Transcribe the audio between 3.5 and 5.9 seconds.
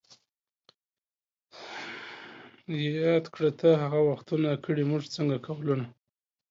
ته هغه وختونه ـ کړي موږ څنګه قولونه